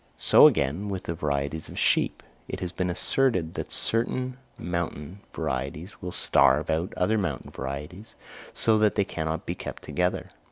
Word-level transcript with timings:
So 0.17 0.47
again 0.47 0.89
with 0.89 1.03
the 1.03 1.13
varieties 1.13 1.69
of 1.69 1.77
sheep: 1.77 2.23
it 2.47 2.59
has 2.59 2.71
been 2.71 2.89
asserted 2.89 3.53
that 3.53 3.71
certain 3.71 4.37
mountain 4.57 5.19
varieties 5.31 6.01
will 6.01 6.11
starve 6.11 6.71
out 6.71 6.91
other 6.97 7.19
mountain 7.19 7.51
varieties, 7.51 8.15
so 8.51 8.79
that 8.79 8.95
they 8.95 9.05
cannot 9.05 9.45
be 9.45 9.53
kept 9.53 9.83
together. 9.83 10.31